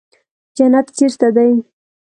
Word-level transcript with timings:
جنت 0.57 0.87
چېرته 0.97 1.27
دى. 1.35 1.49